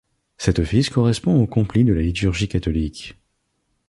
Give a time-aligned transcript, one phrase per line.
[0.39, 3.15] Cet office correspond aux complies de la liturgie catholique.